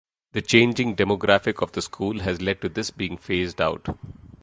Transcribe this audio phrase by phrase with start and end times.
[0.31, 3.85] The changing demographic of the school has led to this being phased out.